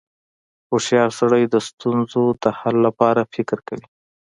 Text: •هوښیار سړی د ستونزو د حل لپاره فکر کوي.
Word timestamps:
•هوښیار 0.69 1.09
سړی 1.19 1.43
د 1.47 1.55
ستونزو 1.67 2.23
د 2.43 2.45
حل 2.59 2.75
لپاره 2.87 3.21
فکر 3.33 3.57
کوي. 3.67 3.87